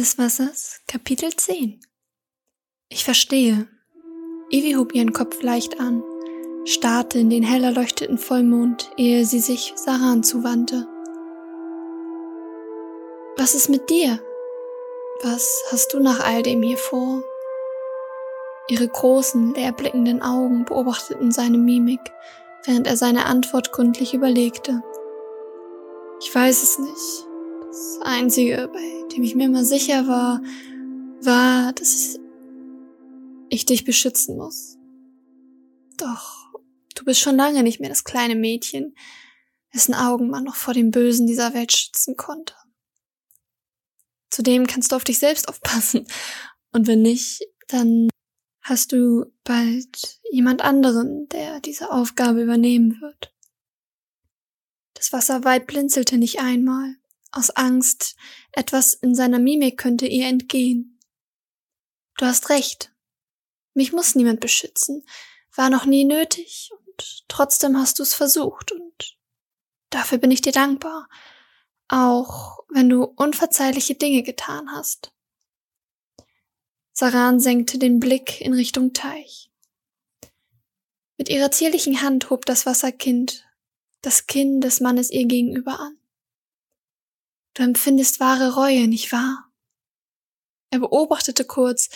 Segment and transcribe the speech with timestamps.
[0.00, 1.78] Des Wassers, Kapitel 10
[2.88, 3.68] Ich verstehe.
[4.50, 6.02] Ivy hob ihren Kopf leicht an,
[6.64, 10.88] starrte in den hell erleuchteten Vollmond, ehe sie sich Saran zuwandte.
[13.36, 14.18] Was ist mit dir?
[15.22, 17.22] Was hast du nach all dem hier vor?
[18.68, 22.00] Ihre großen, leerblickenden Augen beobachteten seine Mimik,
[22.64, 24.82] während er seine Antwort gründlich überlegte.
[26.22, 27.29] Ich weiß es nicht.
[27.70, 30.42] Das Einzige, bei dem ich mir immer sicher war,
[31.22, 32.18] war, dass
[33.48, 34.76] ich dich beschützen muss.
[35.96, 36.52] Doch
[36.96, 38.96] du bist schon lange nicht mehr das kleine Mädchen,
[39.72, 42.54] dessen Augen man noch vor dem Bösen dieser Welt schützen konnte.
[44.30, 46.08] Zudem kannst du auf dich selbst aufpassen.
[46.72, 48.08] Und wenn nicht, dann
[48.62, 53.32] hast du bald jemand anderen, der diese Aufgabe übernehmen wird.
[54.94, 56.96] Das Wasserweib blinzelte nicht einmal,
[57.32, 58.16] aus Angst,
[58.52, 60.98] etwas in seiner Mimik könnte ihr entgehen.
[62.16, 62.92] Du hast recht.
[63.74, 65.06] Mich muss niemand beschützen,
[65.54, 69.16] war noch nie nötig, und trotzdem hast du es versucht, und
[69.90, 71.08] dafür bin ich dir dankbar,
[71.88, 75.12] auch wenn du unverzeihliche Dinge getan hast.
[76.92, 79.50] Saran senkte den Blick in Richtung Teich.
[81.16, 83.46] Mit ihrer zierlichen Hand hob das Wasserkind
[84.02, 85.99] das Kinn des Mannes ihr gegenüber an.
[87.60, 89.52] Du empfindest wahre Reue, nicht wahr?
[90.70, 91.90] Er beobachtete kurz,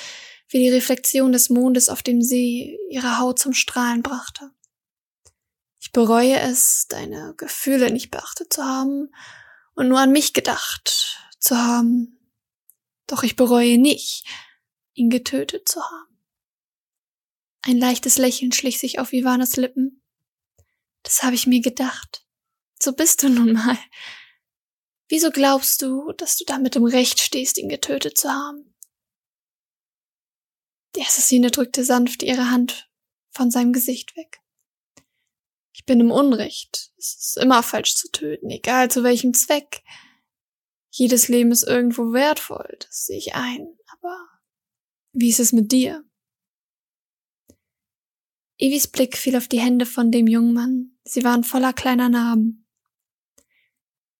[0.46, 4.50] wie die Reflexion des Mondes auf dem See ihre Haut zum Strahlen brachte.
[5.80, 9.08] Ich bereue es, deine Gefühle nicht beachtet zu haben
[9.74, 12.18] und nur an mich gedacht zu haben.
[13.06, 14.26] Doch ich bereue nicht,
[14.92, 16.18] ihn getötet zu haben.
[17.62, 20.02] Ein leichtes Lächeln schlich sich auf Ivanas Lippen.
[21.04, 22.26] Das habe ich mir gedacht.
[22.82, 23.78] So bist du nun mal.
[25.14, 28.74] Wieso glaubst du, dass du damit im Recht stehst, ihn getötet zu haben?
[30.96, 32.90] Die Assassine drückte sanft ihre Hand
[33.30, 34.40] von seinem Gesicht weg.
[35.72, 36.90] Ich bin im Unrecht.
[36.98, 39.84] Es ist immer falsch zu töten, egal zu welchem Zweck.
[40.90, 43.68] Jedes Leben ist irgendwo wertvoll, das sehe ich ein.
[43.92, 44.18] Aber
[45.12, 46.04] wie ist es mit dir?
[48.58, 50.98] Evis Blick fiel auf die Hände von dem jungen Mann.
[51.04, 52.63] Sie waren voller kleiner Narben.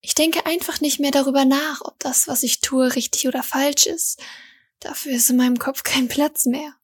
[0.04, 3.86] Ich denke einfach nicht mehr darüber nach, ob das, was ich tue, richtig oder falsch
[3.86, 4.22] ist.
[4.78, 6.76] Dafür ist in meinem Kopf kein Platz mehr.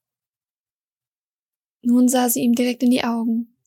[1.83, 3.59] Nun sah sie ihm direkt in die Augen.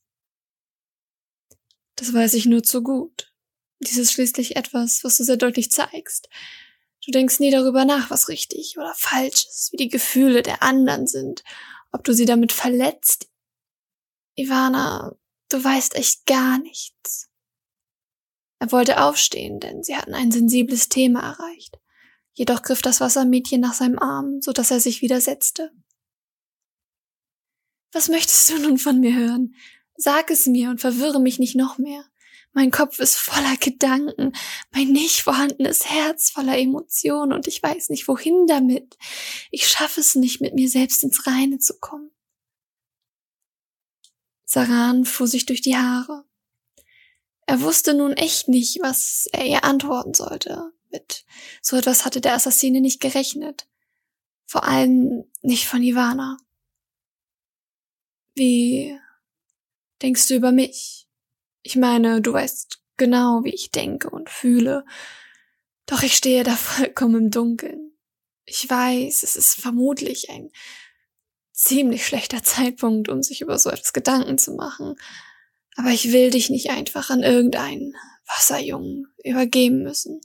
[1.94, 3.32] Das weiß ich nur zu gut.
[3.78, 6.28] Dies ist schließlich etwas, was du sehr deutlich zeigst.
[7.04, 11.06] Du denkst nie darüber nach, was richtig oder falsch ist, wie die Gefühle der anderen
[11.06, 11.44] sind,
[11.92, 13.30] ob du sie damit verletzt.
[14.34, 15.14] Ivana,
[15.48, 17.30] du weißt echt gar nichts.
[18.64, 21.78] Er wollte aufstehen, denn sie hatten ein sensibles Thema erreicht.
[22.32, 25.70] Jedoch griff das Wassermädchen nach seinem Arm, so dass er sich wieder setzte.
[27.92, 29.54] Was möchtest du nun von mir hören?
[29.98, 32.06] Sag es mir und verwirre mich nicht noch mehr.
[32.54, 34.32] Mein Kopf ist voller Gedanken,
[34.72, 38.96] mein nicht vorhandenes Herz voller Emotionen und ich weiß nicht wohin damit.
[39.50, 42.12] Ich schaffe es nicht, mit mir selbst ins Reine zu kommen.
[44.46, 46.24] Saran fuhr sich durch die Haare.
[47.46, 50.72] Er wusste nun echt nicht, was er ihr antworten sollte.
[50.90, 51.24] Mit
[51.60, 53.66] so etwas hatte der Assassine nicht gerechnet.
[54.46, 56.38] Vor allem nicht von Ivana.
[58.34, 58.98] Wie
[60.02, 61.06] denkst du über mich?
[61.62, 64.84] Ich meine, du weißt genau, wie ich denke und fühle.
[65.86, 67.92] Doch ich stehe da vollkommen im Dunkeln.
[68.44, 70.50] Ich weiß, es ist vermutlich ein
[71.52, 74.96] ziemlich schlechter Zeitpunkt, um sich über so etwas Gedanken zu machen.
[75.76, 77.96] Aber ich will dich nicht einfach an irgendeinen
[78.26, 80.20] Wasserjungen übergeben müssen.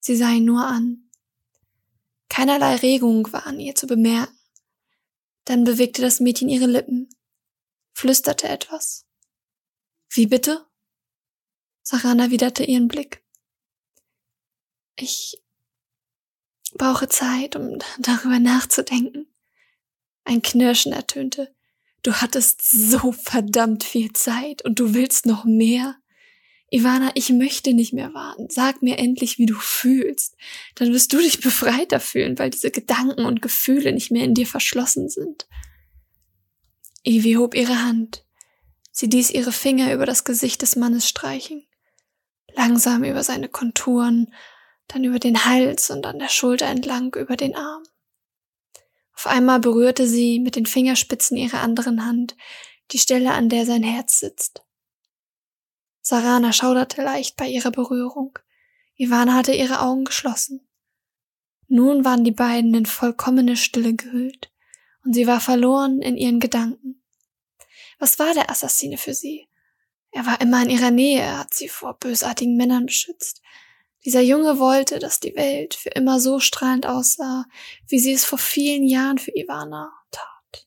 [0.00, 1.10] Sie sah ihn nur an.
[2.28, 4.36] Keinerlei Regung war an ihr zu bemerken.
[5.44, 7.08] Dann bewegte das Mädchen ihre Lippen,
[7.94, 9.06] flüsterte etwas.
[10.10, 10.66] Wie bitte?
[11.82, 13.24] Sarah erwiderte ihren Blick.
[14.96, 15.42] Ich
[16.74, 19.26] brauche Zeit, um darüber nachzudenken.
[20.24, 21.54] Ein Knirschen ertönte.
[22.02, 25.96] Du hattest so verdammt viel Zeit und du willst noch mehr.
[26.70, 28.48] Ivana, ich möchte nicht mehr warten.
[28.50, 30.36] Sag mir endlich, wie du fühlst.
[30.74, 34.46] Dann wirst du dich befreiter fühlen, weil diese Gedanken und Gefühle nicht mehr in dir
[34.46, 35.48] verschlossen sind.
[37.04, 38.24] Ivy hob ihre Hand.
[38.92, 41.66] Sie ließ ihre Finger über das Gesicht des Mannes streichen.
[42.54, 44.34] Langsam über seine Konturen,
[44.88, 47.82] dann über den Hals und an der Schulter entlang über den Arm.
[49.18, 52.36] Auf einmal berührte sie mit den Fingerspitzen ihrer anderen Hand
[52.92, 54.62] die Stelle, an der sein Herz sitzt.
[56.00, 58.38] Sarana schauderte leicht bei ihrer Berührung.
[58.94, 60.68] Ivana hatte ihre Augen geschlossen.
[61.66, 64.52] Nun waren die beiden in vollkommene Stille gehüllt,
[65.04, 67.02] und sie war verloren in ihren Gedanken.
[67.98, 69.48] Was war der Assassine für sie?
[70.12, 73.42] Er war immer in ihrer Nähe, er hat sie vor bösartigen Männern beschützt.
[74.08, 77.44] Dieser Junge wollte, dass die Welt für immer so strahlend aussah,
[77.88, 80.66] wie sie es vor vielen Jahren für Ivana tat.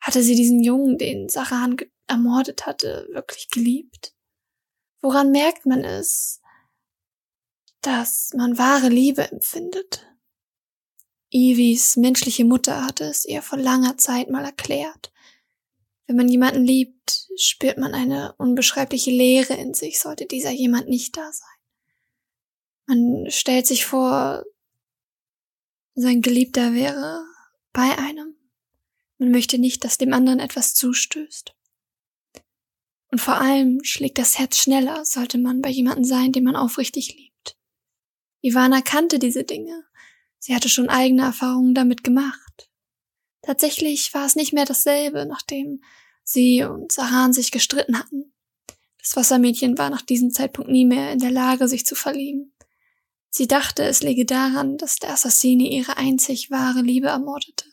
[0.00, 1.76] Hatte sie diesen Jungen, den Saran
[2.08, 4.16] ermordet hatte, wirklich geliebt?
[5.00, 6.42] Woran merkt man es,
[7.82, 10.12] dass man wahre Liebe empfindet?
[11.30, 15.12] Ivis menschliche Mutter hatte es ihr vor langer Zeit mal erklärt.
[16.08, 21.16] Wenn man jemanden liebt, spürt man eine unbeschreibliche Leere in sich, sollte dieser jemand nicht
[21.18, 21.48] da sein.
[22.86, 24.42] Man stellt sich vor,
[25.94, 27.22] sein Geliebter wäre
[27.74, 28.34] bei einem.
[29.18, 31.54] Man möchte nicht, dass dem anderen etwas zustößt.
[33.10, 37.14] Und vor allem schlägt das Herz schneller, sollte man bei jemandem sein, den man aufrichtig
[37.14, 37.58] liebt.
[38.40, 39.84] Ivana kannte diese Dinge.
[40.38, 42.67] Sie hatte schon eigene Erfahrungen damit gemacht.
[43.48, 45.82] Tatsächlich war es nicht mehr dasselbe, nachdem
[46.22, 48.34] sie und Saran sich gestritten hatten.
[48.98, 52.52] Das Wassermädchen war nach diesem Zeitpunkt nie mehr in der Lage, sich zu verlieben.
[53.30, 57.64] Sie dachte, es läge daran, dass der Assassine ihre einzig wahre Liebe ermordete.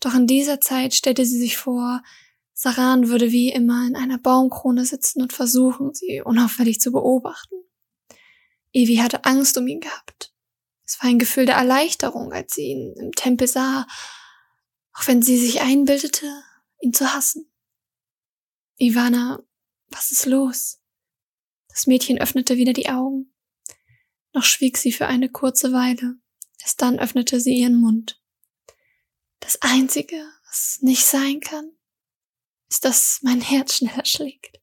[0.00, 2.02] Doch in dieser Zeit stellte sie sich vor,
[2.54, 7.56] Saran würde wie immer in einer Baumkrone sitzen und versuchen, sie unauffällig zu beobachten.
[8.72, 10.32] Evi hatte Angst um ihn gehabt.
[10.86, 13.86] Es war ein Gefühl der Erleichterung, als sie ihn im Tempel sah,
[14.98, 16.26] auch wenn sie sich einbildete,
[16.80, 17.50] ihn zu hassen.
[18.78, 19.42] Ivana,
[19.88, 20.80] was ist los?
[21.68, 23.32] Das Mädchen öffnete wieder die Augen.
[24.32, 26.16] Noch schwieg sie für eine kurze Weile.
[26.60, 28.20] Erst dann öffnete sie ihren Mund.
[29.40, 30.16] Das Einzige,
[30.48, 31.70] was nicht sein kann,
[32.68, 34.60] ist, dass mein Herz schneller schlägt.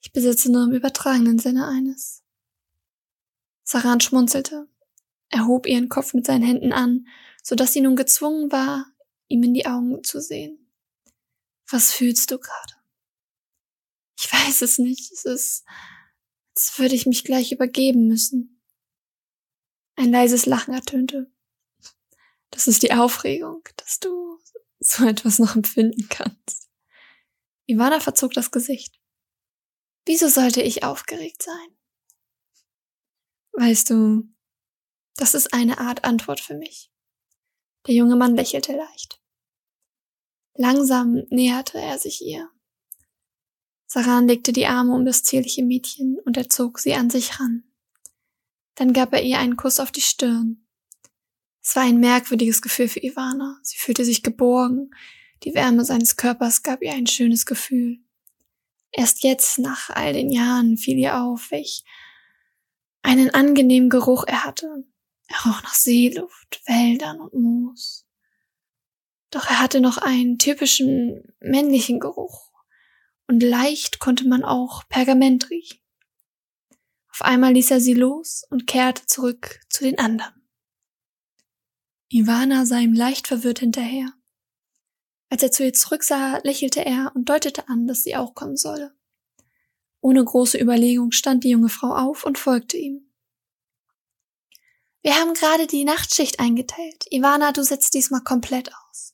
[0.00, 2.24] Ich besitze nur im übertragenen Sinne eines.
[3.62, 4.68] Saran schmunzelte.
[5.28, 7.06] Er hob ihren Kopf mit seinen Händen an,
[7.42, 8.93] so dass sie nun gezwungen war,
[9.34, 10.70] ihm in die Augen zu sehen.
[11.68, 12.74] Was fühlst du gerade?
[14.18, 15.10] Ich weiß es nicht.
[15.12, 15.64] Es ist,
[16.54, 18.62] als würde ich mich gleich übergeben müssen.
[19.96, 21.30] Ein leises Lachen ertönte.
[22.50, 24.38] Das ist die Aufregung, dass du
[24.78, 26.70] so etwas noch empfinden kannst.
[27.66, 29.00] Ivana verzog das Gesicht.
[30.06, 31.76] Wieso sollte ich aufgeregt sein?
[33.52, 34.28] Weißt du,
[35.16, 36.92] das ist eine Art Antwort für mich.
[37.86, 39.23] Der junge Mann lächelte leicht.
[40.56, 42.48] Langsam näherte er sich ihr.
[43.86, 47.64] Saran legte die Arme um das zierliche Mädchen und er zog sie an sich ran.
[48.74, 50.66] Dann gab er ihr einen Kuss auf die Stirn.
[51.62, 53.58] Es war ein merkwürdiges Gefühl für Ivana.
[53.62, 54.90] Sie fühlte sich geborgen.
[55.44, 57.98] Die Wärme seines Körpers gab ihr ein schönes Gefühl.
[58.92, 61.84] Erst jetzt, nach all den Jahren, fiel ihr auf, welch
[63.02, 64.84] einen angenehmen Geruch er hatte.
[65.28, 68.03] Er roch nach Seeluft, Wäldern und Moos.
[69.34, 72.52] Doch er hatte noch einen typischen männlichen Geruch.
[73.26, 75.80] Und leicht konnte man auch Pergament riechen.
[77.10, 80.48] Auf einmal ließ er sie los und kehrte zurück zu den anderen.
[82.08, 84.12] Ivana sah ihm leicht verwirrt hinterher.
[85.30, 88.94] Als er zu ihr zurücksah, lächelte er und deutete an, dass sie auch kommen solle.
[90.00, 93.12] Ohne große Überlegung stand die junge Frau auf und folgte ihm.
[95.02, 97.06] Wir haben gerade die Nachtschicht eingeteilt.
[97.10, 99.13] Ivana, du setzt diesmal komplett aus.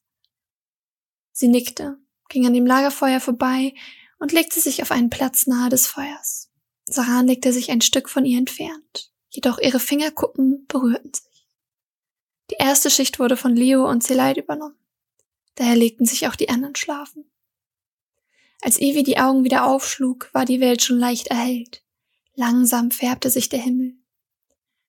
[1.41, 1.97] Sie nickte,
[2.29, 3.73] ging an dem Lagerfeuer vorbei
[4.19, 6.51] und legte sich auf einen Platz nahe des Feuers.
[6.85, 11.49] Saran legte sich ein Stück von ihr entfernt, jedoch ihre Fingerkuppen berührten sich.
[12.51, 14.77] Die erste Schicht wurde von Leo und Seleit übernommen.
[15.55, 17.25] Daher legten sich auch die anderen schlafen.
[18.61, 21.83] Als Evie die Augen wieder aufschlug, war die Welt schon leicht erhellt.
[22.35, 23.95] Langsam färbte sich der Himmel.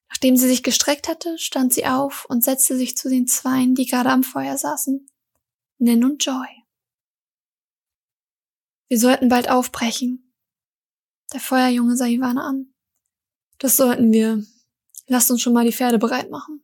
[0.09, 3.85] Nachdem sie sich gestreckt hatte, stand sie auf und setzte sich zu den Zweien, die
[3.85, 5.07] gerade am Feuer saßen.
[5.83, 6.45] Nen und Joy.
[8.87, 10.31] Wir sollten bald aufbrechen.
[11.33, 12.71] Der Feuerjunge sah Ivana an.
[13.57, 14.45] Das sollten wir.
[15.07, 16.61] Lasst uns schon mal die Pferde bereit machen.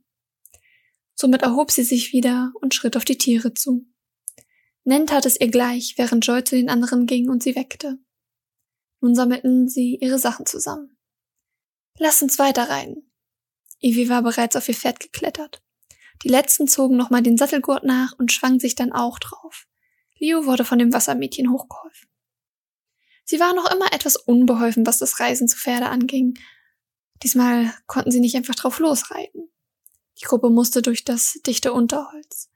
[1.16, 3.88] Somit erhob sie sich wieder und schritt auf die Tiere zu.
[4.84, 7.98] Nen tat es ihr gleich, während Joy zu den anderen ging und sie weckte.
[9.02, 10.96] Nun sammelten sie ihre Sachen zusammen.
[11.98, 13.12] Lasst uns weiterreiten.
[13.80, 15.64] Ivy war bereits auf ihr Pferd geklettert.
[16.24, 19.68] Die letzten zogen nochmal den Sattelgurt nach und schwangen sich dann auch drauf.
[20.18, 22.10] Leo wurde von dem Wassermädchen hochgeholfen.
[23.24, 26.40] Sie war noch immer etwas unbeholfen, was das Reisen zu Pferde anging.
[27.24, 29.50] Diesmal konnten sie nicht einfach drauf losreiten.
[30.20, 32.50] Die Gruppe musste durch das dichte Unterholz.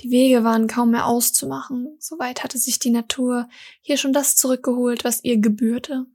[0.00, 3.48] Die Wege waren kaum mehr auszumachen, soweit hatte sich die Natur
[3.80, 6.06] hier schon das zurückgeholt, was ihr gebührte.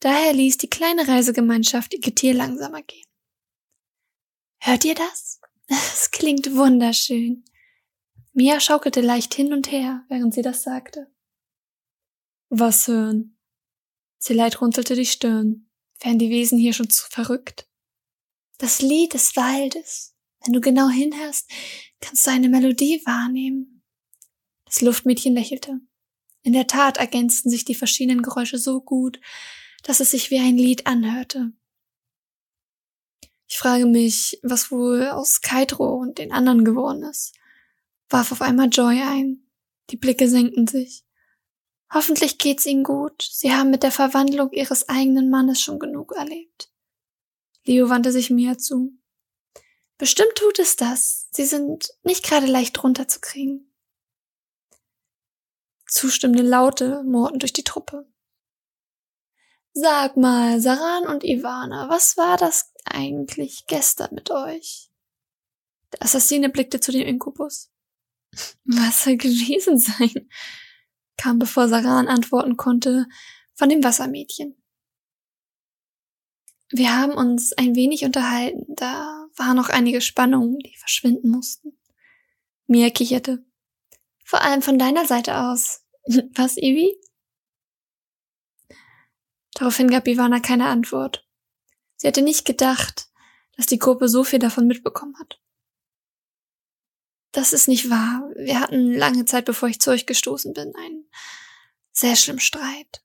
[0.00, 3.06] Daher ließ die kleine Reisegemeinschaft ihr Getier langsamer gehen.
[4.58, 5.31] Hört ihr das?
[5.72, 7.44] Es klingt wunderschön.
[8.34, 11.10] Mia schaukelte leicht hin und her, während sie das sagte.
[12.50, 13.38] Was hören?
[14.18, 15.70] Zeleit runzelte die Stirn.
[16.00, 17.68] Wären die Wesen hier schon zu verrückt?
[18.58, 20.14] Das Lied des Waldes.
[20.44, 21.50] Wenn du genau hinhörst,
[22.00, 23.82] kannst du eine Melodie wahrnehmen.
[24.66, 25.80] Das Luftmädchen lächelte.
[26.42, 29.20] In der Tat ergänzten sich die verschiedenen Geräusche so gut,
[29.84, 31.52] dass es sich wie ein Lied anhörte.
[33.52, 37.34] Ich frage mich, was wohl aus Kaitro und den anderen geworden ist,
[38.08, 39.46] warf auf einmal Joy ein.
[39.90, 41.04] Die Blicke senkten sich.
[41.92, 43.20] Hoffentlich geht's ihnen gut.
[43.20, 46.72] Sie haben mit der Verwandlung ihres eigenen Mannes schon genug erlebt.
[47.64, 48.94] Leo wandte sich Mia zu.
[49.98, 51.28] Bestimmt tut es das.
[51.32, 53.70] Sie sind nicht gerade leicht runterzukriegen.
[55.86, 58.10] Zustimmende Laute murrten durch die Truppe.
[59.74, 64.90] Sag mal, Saran und Ivana, was war das eigentlich gestern mit euch?
[65.92, 67.70] Der Assassine blickte zu dem Inkubus.
[68.64, 70.28] Was soll gewesen sein?
[71.16, 73.06] kam, bevor Saran antworten konnte,
[73.54, 74.56] von dem Wassermädchen.
[76.70, 81.78] Wir haben uns ein wenig unterhalten, da waren noch einige Spannungen, die verschwinden mussten.
[82.66, 83.44] Mia kicherte.
[84.24, 85.84] Vor allem von deiner Seite aus.
[86.34, 86.96] Was, Ivi?
[89.54, 91.28] Daraufhin gab Ivana keine Antwort.
[92.02, 93.06] Sie hatte nicht gedacht,
[93.56, 95.40] dass die Gruppe so viel davon mitbekommen hat.
[97.30, 98.28] Das ist nicht wahr.
[98.34, 101.08] Wir hatten lange Zeit, bevor ich zu euch gestoßen bin, einen
[101.92, 103.04] sehr schlimmen Streit.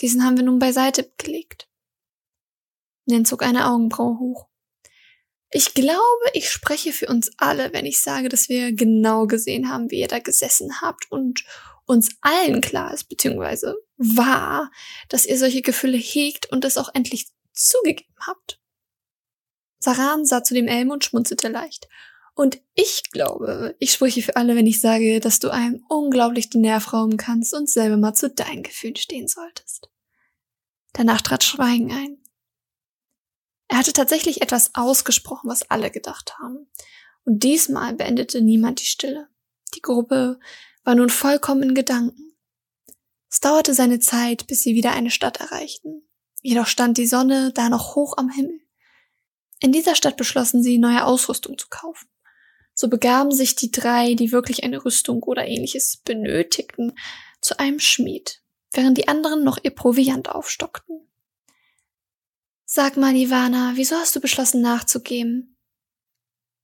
[0.00, 1.68] Diesen haben wir nun beiseite gelegt.
[3.04, 4.48] Nen zog eine Augenbraue hoch.
[5.50, 6.00] Ich glaube,
[6.32, 10.08] ich spreche für uns alle, wenn ich sage, dass wir genau gesehen haben, wie ihr
[10.08, 11.44] da gesessen habt und
[11.84, 14.70] uns allen klar ist, beziehungsweise war,
[15.10, 17.26] dass ihr solche Gefühle hegt und es auch endlich
[17.68, 18.60] zugegeben habt.
[19.78, 21.88] Saran sah zu dem Elm und schmunzelte leicht.
[22.34, 26.62] Und ich glaube, ich spreche für alle, wenn ich sage, dass du einem unglaublich den
[26.62, 29.90] Nerv rauben kannst und selber mal zu deinen Gefühlen stehen solltest.
[30.92, 32.18] Danach trat Schweigen ein.
[33.68, 36.68] Er hatte tatsächlich etwas ausgesprochen, was alle gedacht haben.
[37.24, 39.28] Und diesmal beendete niemand die Stille.
[39.74, 40.40] Die Gruppe
[40.82, 42.36] war nun vollkommen in Gedanken.
[43.30, 46.09] Es dauerte seine Zeit, bis sie wieder eine Stadt erreichten.
[46.40, 48.60] Jedoch stand die Sonne da noch hoch am Himmel.
[49.60, 52.08] In dieser Stadt beschlossen sie, neue Ausrüstung zu kaufen.
[52.74, 56.94] So begaben sich die drei, die wirklich eine Rüstung oder ähnliches benötigten,
[57.42, 58.42] zu einem Schmied,
[58.72, 61.06] während die anderen noch ihr Proviant aufstockten.
[62.64, 65.56] Sag mal, Ivana, wieso hast du beschlossen nachzugeben?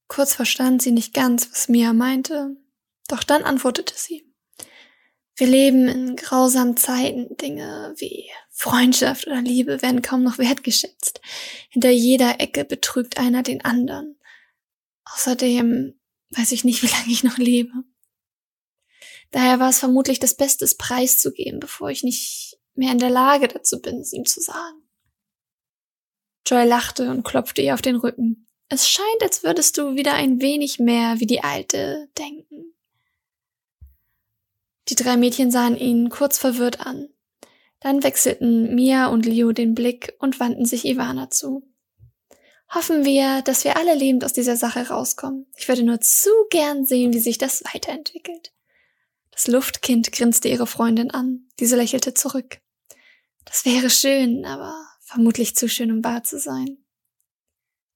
[0.09, 2.57] Kurz verstand sie nicht ganz, was Mia meinte,
[3.09, 4.25] doch dann antwortete sie.
[5.37, 7.37] Wir leben in grausamen Zeiten.
[7.37, 11.21] Dinge wie Freundschaft oder Liebe werden kaum noch wertgeschätzt.
[11.69, 14.19] Hinter jeder Ecke betrügt einer den anderen.
[15.05, 16.01] Außerdem
[16.31, 17.73] weiß ich nicht, wie lange ich noch lebe.
[19.31, 23.49] Daher war es vermutlich das Beste, es preiszugeben, bevor ich nicht mehr in der Lage
[23.49, 24.89] dazu bin, es ihm zu sagen.
[26.47, 28.47] Joy lachte und klopfte ihr auf den Rücken.
[28.69, 32.76] Es scheint, als würdest du wieder ein wenig mehr wie die Alte denken.
[34.89, 37.09] Die drei Mädchen sahen ihn kurz verwirrt an.
[37.81, 41.63] Dann wechselten Mia und Leo den Blick und wandten sich Ivana zu.
[42.75, 45.47] Hoffen wir, dass wir alle lebend aus dieser Sache rauskommen.
[45.57, 48.53] Ich würde nur zu gern sehen, wie sich das weiterentwickelt.
[49.31, 51.47] Das Luftkind grinste ihre Freundin an.
[51.61, 52.59] Diese lächelte zurück.
[53.45, 56.79] Das wäre schön, aber vermutlich zu schön, um wahr zu sein.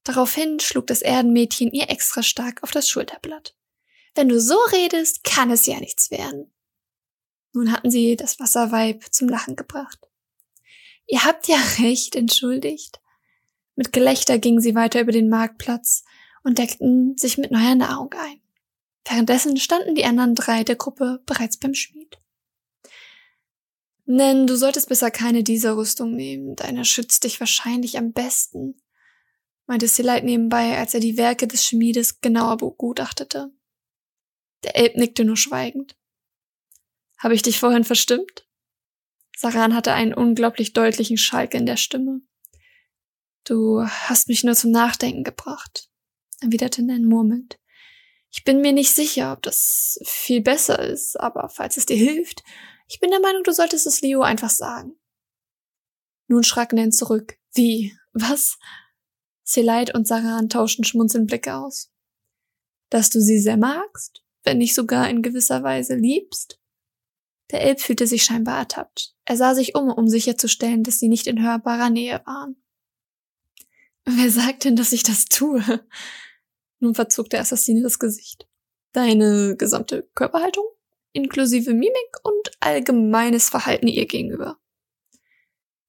[0.05, 3.57] Daraufhin schlug das Erdenmädchen ihr extra stark auf das Schulterblatt.
[4.15, 6.53] Wenn du so redest, kann es ja nichts werden.
[7.53, 9.99] Nun hatten sie das Wasserweib zum Lachen gebracht.
[11.07, 13.01] Ihr habt ja recht, entschuldigt.
[13.77, 16.05] Mit Gelächter gingen sie weiter über den Marktplatz
[16.43, 18.41] und deckten sich mit neuer Nahrung ein.
[19.05, 22.19] Währenddessen standen die anderen drei der Gruppe bereits beim Schmied.
[24.05, 26.57] Nen, du solltest besser keine dieser Rüstung nehmen.
[26.57, 28.83] Deine schützt dich wahrscheinlich am besten,
[29.67, 33.53] meinte Silite nebenbei, als er die Werke des Schmiedes genauer begutachtete.
[34.65, 35.97] Der Elb nickte nur schweigend.
[37.21, 38.49] Habe ich dich vorhin verstimmt?
[39.37, 42.23] Saran hatte einen unglaublich deutlichen Schalk in der Stimme.
[43.45, 45.91] Du hast mich nur zum Nachdenken gebracht,
[46.41, 47.59] erwiderte Nan murmelnd.
[48.31, 52.43] Ich bin mir nicht sicher, ob das viel besser ist, aber falls es dir hilft,
[52.89, 54.99] ich bin der Meinung, du solltest es Leo einfach sagen.
[56.27, 57.39] Nun schrak Nan zurück.
[57.53, 57.97] Wie?
[58.13, 58.59] Was?
[59.43, 61.93] Seleit und Saran tauschten schmunzelnd Blicke aus.
[62.89, 66.60] Dass du sie sehr magst, wenn nicht sogar in gewisser Weise liebst?
[67.51, 69.15] Der Elb fühlte sich scheinbar ertappt.
[69.25, 72.63] Er sah sich um, um sicherzustellen, dass sie nicht in hörbarer Nähe waren.
[74.05, 75.63] Wer sagt denn, dass ich das tue?
[76.79, 78.49] Nun verzog der Assassine das Gesicht.
[78.93, 80.65] Deine gesamte Körperhaltung,
[81.13, 84.59] inklusive Mimik und allgemeines Verhalten ihr gegenüber.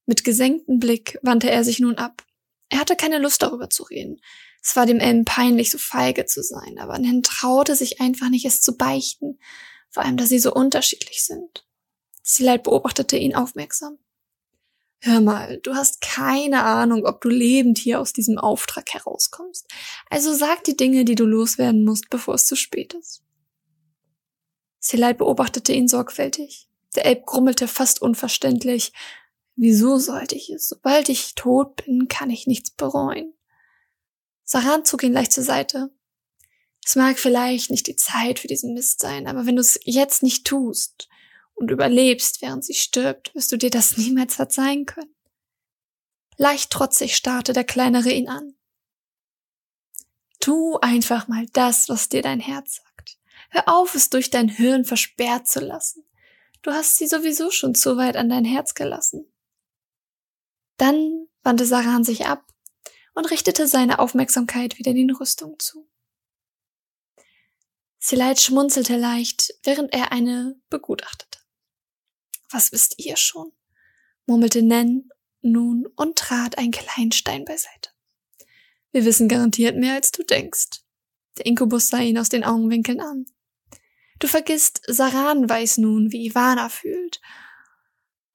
[0.06, 2.24] Mit gesenktem Blick wandte er sich nun ab.
[2.68, 4.20] Er hatte keine Lust darüber zu reden.
[4.62, 8.44] Es war dem Elm peinlich, so feige zu sein, aber Nen traute sich einfach nicht,
[8.44, 9.38] es zu beichten,
[9.92, 11.66] vor allem, da sie so unterschiedlich sind.
[12.22, 13.98] Silite beobachtete ihn aufmerksam.
[15.00, 19.66] Hör mal, du hast keine Ahnung, ob du lebend hier aus diesem Auftrag herauskommst.
[20.08, 23.22] Also sag die Dinge, die du loswerden musst, bevor es zu spät ist.
[24.78, 26.68] Silite beobachtete ihn sorgfältig.
[26.94, 28.92] Der Elb grummelte fast unverständlich.
[29.56, 30.68] Wieso sollte ich es?
[30.68, 33.34] Sobald ich tot bin, kann ich nichts bereuen.
[34.44, 35.90] Saran zog ihn leicht zur Seite.
[36.84, 40.22] Es mag vielleicht nicht die Zeit für diesen Mist sein, aber wenn du es jetzt
[40.22, 41.08] nicht tust
[41.54, 45.14] und überlebst, während sie stirbt, wirst du dir das niemals verzeihen können.
[46.36, 48.54] Leicht trotzig starrte der Kleinere ihn an.
[50.40, 53.18] Tu einfach mal das, was dir dein Herz sagt.
[53.50, 56.04] Hör auf, es durch dein Hirn versperrt zu lassen.
[56.62, 59.32] Du hast sie sowieso schon zu weit an dein Herz gelassen.
[60.78, 62.44] Dann wandte Saran sich ab
[63.14, 65.88] und richtete seine Aufmerksamkeit wieder den Rüstungen zu.
[68.04, 71.38] Silite schmunzelte leicht, während er eine begutachtete.
[72.50, 73.52] Was wisst ihr schon?
[74.26, 75.08] murmelte Nen
[75.40, 77.90] nun und trat einen kleinen Stein beiseite.
[78.90, 80.82] Wir wissen garantiert mehr, als du denkst.
[81.38, 83.24] Der Inkubus sah ihn aus den Augenwinkeln an.
[84.18, 87.20] Du vergisst, Saran weiß nun, wie Ivana fühlt.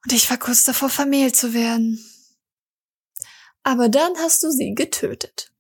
[0.06, 2.04] Und ich war kurz davor, vermählt zu werden.
[3.64, 5.52] Aber dann hast du sie getötet.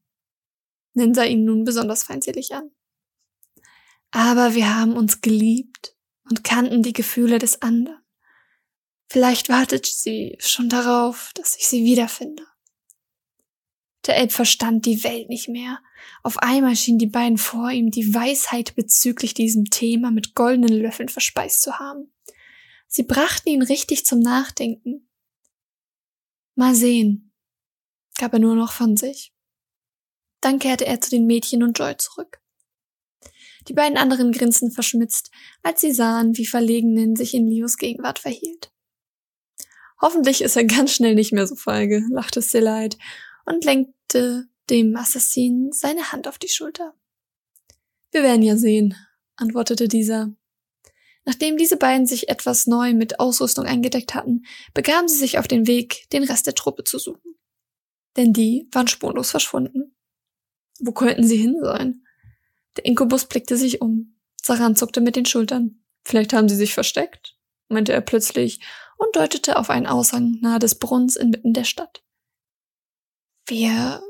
[0.93, 2.71] Nen sah ihn nun besonders feindselig an.
[4.11, 5.95] Aber wir haben uns geliebt
[6.29, 8.01] und kannten die Gefühle des anderen.
[9.09, 12.45] Vielleicht wartet sie schon darauf, dass ich sie wiederfinde.
[14.05, 15.79] Der Elb verstand die Welt nicht mehr.
[16.23, 21.09] Auf einmal schienen die beiden vor ihm die Weisheit bezüglich diesem Thema mit goldenen Löffeln
[21.09, 22.11] verspeist zu haben.
[22.87, 25.09] Sie brachten ihn richtig zum Nachdenken.
[26.55, 27.33] Mal sehen,
[28.17, 29.33] gab er nur noch von sich.
[30.39, 32.41] Dann kehrte er zu den Mädchen und Joy zurück.
[33.67, 35.31] Die beiden anderen grinsten verschmitzt,
[35.63, 38.71] als sie sahen, wie Verlegenen sich in Leos Gegenwart verhielt.
[40.01, 42.97] Hoffentlich ist er ganz schnell nicht mehr so feige, lachte Selite
[43.45, 46.93] und lenkte dem Assassinen seine Hand auf die Schulter.
[48.11, 48.95] Wir werden ja sehen,
[49.35, 50.31] antwortete dieser.
[51.25, 55.67] Nachdem diese beiden sich etwas neu mit Ausrüstung eingedeckt hatten, begaben sie sich auf den
[55.67, 57.37] Weg, den Rest der Truppe zu suchen
[58.17, 59.95] denn die waren spurlos verschwunden.
[60.79, 62.03] Wo könnten sie hin sein?
[62.77, 64.17] Der Inkubus blickte sich um.
[64.41, 65.83] Saran zuckte mit den Schultern.
[66.03, 67.37] Vielleicht haben sie sich versteckt,
[67.67, 68.61] meinte er plötzlich
[68.97, 72.03] und deutete auf einen Aushang nahe des Brunnens inmitten der Stadt.
[73.45, 74.01] Wir,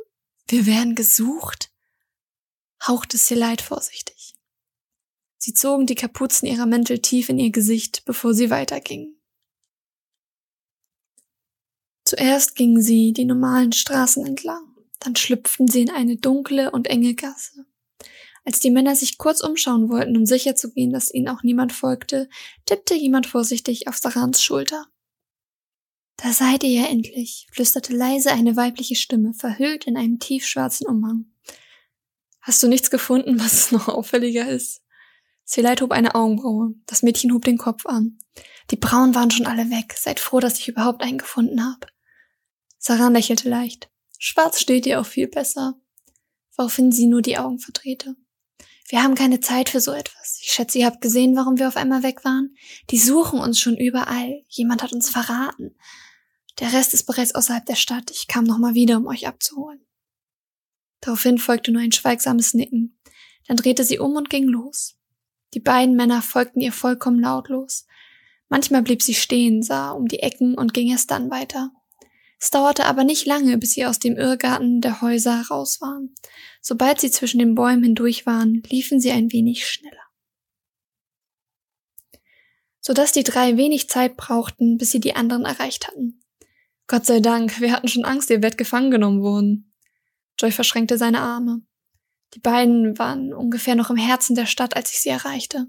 [0.47, 1.71] wir werden gesucht?
[2.85, 4.35] hauchte Selite vorsichtig.
[5.37, 9.19] Sie zogen die Kapuzen ihrer Mäntel tief in ihr Gesicht, bevor sie weitergingen.
[12.05, 17.13] Zuerst gingen sie die normalen Straßen entlang, dann schlüpften sie in eine dunkle und enge
[17.13, 17.66] Gasse.
[18.47, 22.29] Als die Männer sich kurz umschauen wollten, um sicherzugehen, dass ihnen auch niemand folgte,
[22.63, 24.87] tippte jemand vorsichtig auf Sarans Schulter.
[26.15, 31.25] Da seid ihr ja endlich, flüsterte leise eine weibliche Stimme, verhüllt in einem tiefschwarzen Umhang.
[32.39, 34.81] Hast du nichts gefunden, was noch auffälliger ist?
[35.43, 36.73] Seleit hob eine Augenbraue.
[36.85, 38.17] Das Mädchen hob den Kopf an.
[38.71, 39.93] Die Brauen waren schon alle weg.
[39.97, 41.87] Seid froh, dass ich überhaupt einen gefunden habe.
[42.77, 43.89] Sarah lächelte leicht.
[44.17, 45.77] Schwarz steht dir auch viel besser.
[46.55, 48.15] Woraufhin sie nur die Augen verdrehte.
[48.89, 50.39] Wir haben keine Zeit für so etwas.
[50.41, 52.55] Ich schätze, ihr habt gesehen, warum wir auf einmal weg waren.
[52.89, 54.43] Die suchen uns schon überall.
[54.47, 55.75] Jemand hat uns verraten.
[56.59, 58.09] Der Rest ist bereits außerhalb der Stadt.
[58.11, 59.85] Ich kam nochmal wieder, um euch abzuholen.
[61.01, 62.97] Daraufhin folgte nur ein schweigsames Nicken.
[63.47, 64.97] Dann drehte sie um und ging los.
[65.53, 67.85] Die beiden Männer folgten ihr vollkommen lautlos.
[68.47, 71.71] Manchmal blieb sie stehen, sah um die Ecken und ging erst dann weiter.
[72.39, 76.13] Es dauerte aber nicht lange, bis sie aus dem Irrgarten der Häuser raus waren.
[76.61, 79.95] Sobald sie zwischen den Bäumen hindurch waren, liefen sie ein wenig schneller.
[82.79, 86.21] Sodass die drei wenig Zeit brauchten, bis sie die anderen erreicht hatten.
[86.85, 89.73] Gott sei Dank, wir hatten schon Angst, ihr werdet gefangen genommen wurden.
[90.39, 91.61] Joy verschränkte seine Arme.
[92.33, 95.67] Die beiden waren ungefähr noch im Herzen der Stadt, als ich sie erreichte.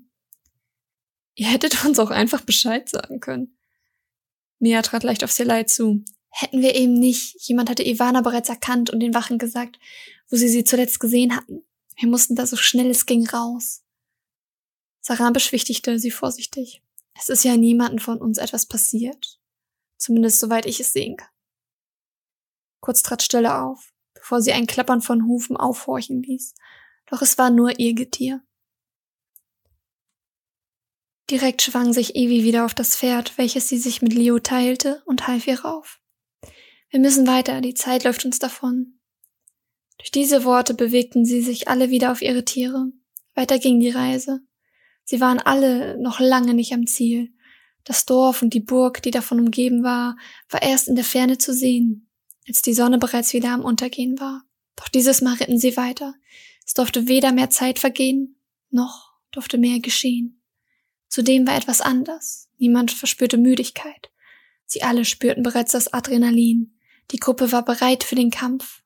[1.34, 3.56] Ihr hättet uns auch einfach Bescheid sagen können.
[4.58, 6.04] Mia trat leicht auf Selai zu.
[6.30, 9.78] Hätten wir eben nicht, jemand hatte Ivana bereits erkannt und den Wachen gesagt,
[10.28, 11.64] wo sie sie zuletzt gesehen hatten.
[11.96, 13.82] Wir mussten da so schnell es ging raus.
[15.00, 16.82] Saran beschwichtigte sie vorsichtig.
[17.18, 19.40] Es ist ja niemandem von uns etwas passiert.
[19.96, 21.30] Zumindest soweit ich es sehen kann.
[22.80, 26.54] Kurz trat Stille auf, bevor sie ein Klappern von Hufen aufhorchen ließ.
[27.06, 28.42] Doch es war nur ihr Getier.
[31.30, 35.26] Direkt schwang sich Evi wieder auf das Pferd, welches sie sich mit Leo teilte, und
[35.26, 36.00] half ihr rauf.
[36.90, 38.98] Wir müssen weiter, die Zeit läuft uns davon.
[39.98, 42.92] Durch diese Worte bewegten sie sich alle wieder auf ihre Tiere.
[43.34, 44.40] Weiter ging die Reise.
[45.04, 47.32] Sie waren alle noch lange nicht am Ziel.
[47.84, 50.16] Das Dorf und die Burg, die davon umgeben war,
[50.50, 52.10] war erst in der Ferne zu sehen,
[52.46, 54.44] als die Sonne bereits wieder am Untergehen war.
[54.76, 56.14] Doch dieses Mal ritten sie weiter.
[56.64, 60.42] Es durfte weder mehr Zeit vergehen, noch durfte mehr geschehen.
[61.08, 62.50] Zudem war etwas anders.
[62.58, 64.10] Niemand verspürte Müdigkeit.
[64.66, 66.77] Sie alle spürten bereits das Adrenalin.
[67.10, 68.82] Die Gruppe war bereit für den Kampf.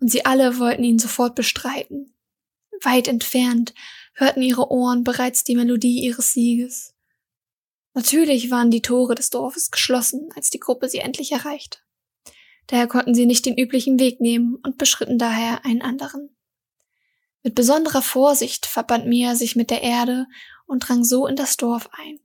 [0.00, 2.14] Und sie alle wollten ihn sofort bestreiten.
[2.82, 3.74] Weit entfernt
[4.14, 6.94] hörten ihre Ohren bereits die Melodie ihres Sieges.
[7.94, 11.78] Natürlich waren die Tore des Dorfes geschlossen, als die Gruppe sie endlich erreichte.
[12.66, 16.34] Daher konnten sie nicht den üblichen Weg nehmen und beschritten daher einen anderen.
[17.42, 20.26] Mit besonderer Vorsicht verband Mia sich mit der Erde
[20.66, 22.18] und drang so in das Dorf ein.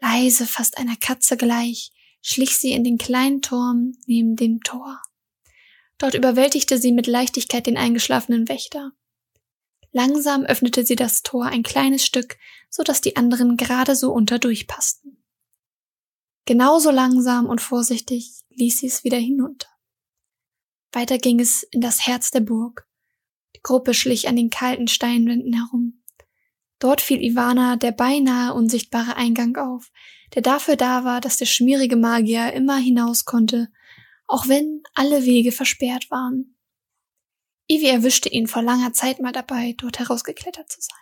[0.00, 1.90] Leise, fast einer Katze gleich,
[2.26, 5.00] schlich sie in den kleinen Turm neben dem Tor.
[5.98, 8.92] Dort überwältigte sie mit Leichtigkeit den eingeschlafenen Wächter.
[9.92, 12.38] Langsam öffnete sie das Tor ein kleines Stück,
[12.70, 15.22] so dass die anderen gerade so unter durchpassten.
[16.46, 19.68] Genauso langsam und vorsichtig ließ sie es wieder hinunter.
[20.92, 22.88] Weiter ging es in das Herz der Burg.
[23.54, 26.02] Die Gruppe schlich an den kalten Steinwänden herum.
[26.78, 29.90] Dort fiel Ivana der beinahe unsichtbare Eingang auf,
[30.34, 33.70] der dafür da war, dass der schmierige Magier immer hinaus konnte,
[34.26, 36.56] auch wenn alle Wege versperrt waren.
[37.68, 40.98] Ivy erwischte ihn vor langer Zeit mal dabei, dort herausgeklettert zu sein.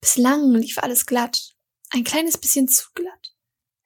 [0.00, 1.56] Bislang lief alles glatt,
[1.90, 3.34] ein kleines bisschen zu glatt.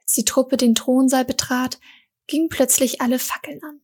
[0.03, 1.79] Als die Truppe den Thronsaal betrat,
[2.27, 3.81] gingen plötzlich alle Fackeln an.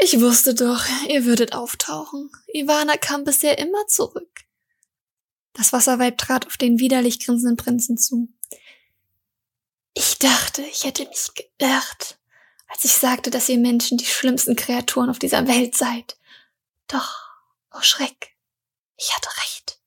[0.00, 2.30] Ich wusste doch, ihr würdet auftauchen.
[2.52, 4.47] Ivana kam bisher immer zurück.
[5.58, 8.28] Das Wasserweib trat auf den widerlich grinsenden Prinzen zu.
[9.92, 12.20] Ich dachte, ich hätte mich geirrt,
[12.68, 16.16] als ich sagte, dass ihr Menschen die schlimmsten Kreaturen auf dieser Welt seid.
[16.86, 17.12] Doch,
[17.74, 18.36] oh Schreck,
[18.96, 19.80] ich hatte recht.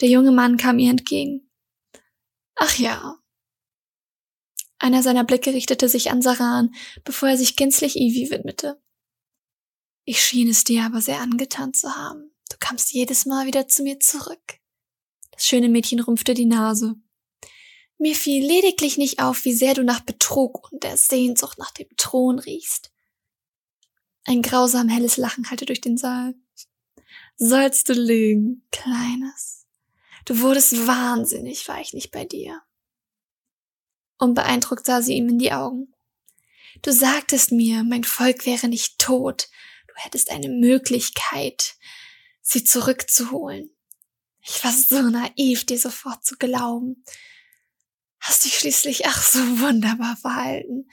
[0.00, 1.50] Der junge Mann kam ihr entgegen.
[2.54, 3.16] Ach ja.
[4.78, 6.72] Einer seiner Blicke richtete sich an Saran,
[7.02, 8.80] bevor er sich gänzlich Ivy widmete.
[10.04, 12.30] Ich schien es dir aber sehr angetan zu haben.
[12.48, 14.58] Du kamst jedes Mal wieder zu mir zurück.
[15.30, 16.96] Das schöne Mädchen rümpfte die Nase.
[17.98, 21.88] Mir fiel lediglich nicht auf, wie sehr du nach Betrug und der Sehnsucht nach dem
[21.96, 22.92] Thron riechst.
[24.24, 26.34] Ein grausam helles Lachen hallte durch den Saal.
[27.36, 29.66] Sollst du lügen, Kleines?
[30.24, 32.60] Du wurdest wahnsinnig, war ich nicht bei dir.
[34.18, 35.94] Unbeeindruckt sah sie ihm in die Augen.
[36.82, 39.48] Du sagtest mir, mein Volk wäre nicht tot,
[39.86, 41.76] du hättest eine Möglichkeit,
[42.48, 43.70] sie zurückzuholen.
[44.40, 47.04] Ich war so naiv, dir sofort zu glauben.
[48.20, 50.88] Hast dich schließlich ach so wunderbar verhalten.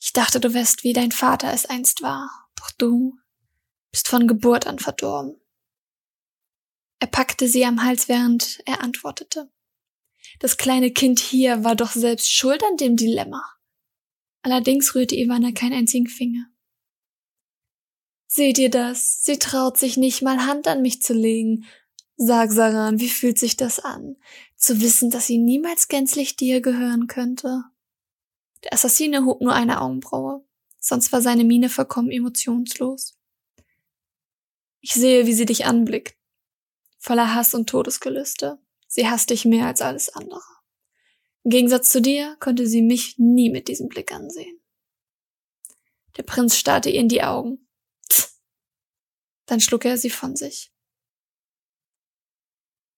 [0.00, 3.18] Ich dachte, du wärst wie dein Vater es einst war, doch du
[3.90, 5.38] bist von Geburt an verdorben.
[6.98, 9.50] Er packte sie am Hals, während er antwortete.
[10.38, 13.44] Das kleine Kind hier war doch selbst schuld an dem Dilemma.
[14.40, 16.51] Allerdings rührte Ivana keinen einzigen Finger.
[18.34, 19.22] Seht ihr das?
[19.22, 21.66] Sie traut sich nicht mal Hand an mich zu legen.
[22.16, 24.16] Sag, Saran, wie fühlt sich das an?
[24.56, 27.64] Zu wissen, dass sie niemals gänzlich dir gehören könnte?
[28.64, 30.42] Der Assassine hob nur eine Augenbraue,
[30.78, 33.18] sonst war seine Miene vollkommen emotionslos.
[34.80, 36.16] Ich sehe, wie sie dich anblickt.
[36.98, 38.58] Voller Hass und Todesgelüste.
[38.88, 40.40] Sie hasst dich mehr als alles andere.
[41.44, 44.58] Im Gegensatz zu dir konnte sie mich nie mit diesem Blick ansehen.
[46.16, 47.68] Der Prinz starrte ihr in die Augen.
[49.52, 50.72] Dann schlug er sie von sich.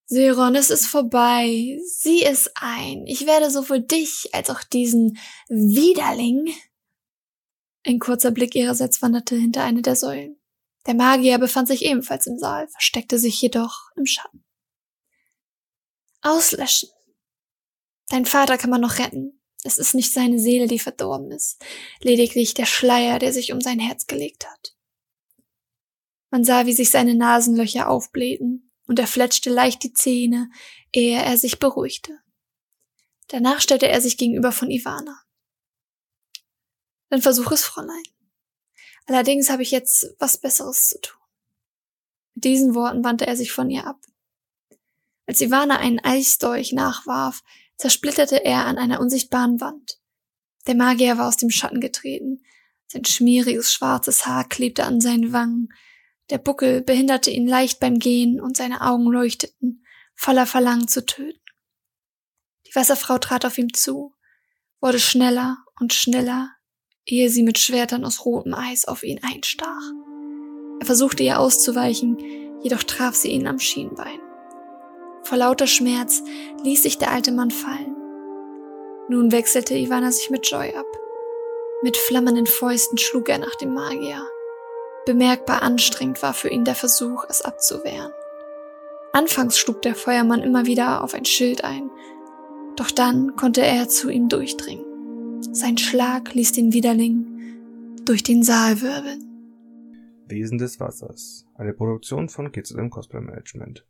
[0.07, 1.81] Seron, es ist vorbei.
[1.85, 3.09] Sieh es ein.
[3.09, 6.55] Ich werde sowohl dich als auch diesen Widerling.
[7.85, 10.41] Ein kurzer Blick ihrerseits wanderte hinter eine der Säulen.
[10.87, 14.45] Der Magier befand sich ebenfalls im Saal, versteckte sich jedoch im Schatten.
[16.23, 16.91] Auslöschen.
[18.11, 19.43] Dein Vater kann man noch retten.
[19.65, 21.61] Es ist nicht seine Seele, die verdorben ist,
[21.99, 24.74] lediglich der Schleier, der sich um sein Herz gelegt hat.
[26.35, 30.51] Man sah, wie sich seine Nasenlöcher aufblähten, und er fletschte leicht die Zähne,
[30.91, 32.19] ehe er sich beruhigte.
[33.29, 35.23] Danach stellte er sich gegenüber von Ivana.
[37.09, 38.03] Dann versuch es, Fräulein.
[39.07, 41.23] Allerdings habe ich jetzt was Besseres zu tun.
[42.35, 44.01] Mit diesen Worten wandte er sich von ihr ab.
[45.27, 47.45] Als Ivana einen Eisdolch nachwarf,
[47.77, 50.01] zersplitterte er an einer unsichtbaren Wand.
[50.67, 52.43] Der Magier war aus dem Schatten getreten.
[52.89, 55.69] Sein schmieriges schwarzes Haar klebte an seinen Wangen,
[56.31, 59.85] Der Buckel behinderte ihn leicht beim Gehen und seine Augen leuchteten,
[60.15, 61.41] voller Verlangen zu töten.
[62.67, 64.15] Die Wasserfrau trat auf ihm zu,
[64.81, 66.51] wurde schneller und schneller,
[67.05, 69.93] ehe sie mit Schwertern aus rotem Eis auf ihn einstach.
[70.81, 72.19] Er versuchte ihr auszuweichen,
[72.63, 74.21] jedoch traf sie ihn am Schienbein.
[75.25, 76.23] Vor lauter Schmerz
[76.63, 77.95] ließ sich der alte Mann fallen.
[79.09, 80.87] Nun wechselte Ivana sich mit Joy ab.
[81.83, 84.27] Mit flammenden Fäusten schlug er nach dem Magier.
[85.07, 88.13] Bemerkbar anstrengend war für ihn der Versuch, es abzuwehren.
[89.13, 91.91] Anfangs schlug der Feuermann immer wieder auf ein Schild ein,
[92.77, 95.43] doch dann konnte er zu ihm durchdringen.
[95.53, 97.27] Sein Schlag ließ den Widerling
[98.05, 99.25] durch den Saal wirbeln.
[100.27, 101.47] Wesen des Wassers.
[101.55, 103.87] Eine Produktion von GZM Cosplay Management.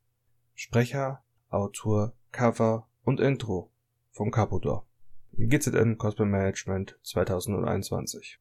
[0.55, 3.71] Sprecher, Autor, Cover und Intro
[4.11, 4.87] vom Capodor.
[5.37, 8.41] GZM Cosplay Management 2021